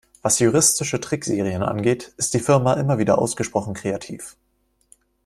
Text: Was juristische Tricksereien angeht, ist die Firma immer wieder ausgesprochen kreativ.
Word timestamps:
Was 0.23 0.39
juristische 0.39 0.99
Tricksereien 0.99 1.61
angeht, 1.61 2.11
ist 2.17 2.33
die 2.33 2.39
Firma 2.39 2.73
immer 2.73 2.97
wieder 2.97 3.19
ausgesprochen 3.19 3.75
kreativ. 3.75 4.35